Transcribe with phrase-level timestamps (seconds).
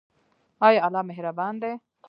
[0.67, 1.71] آیا الله مهربان دی؟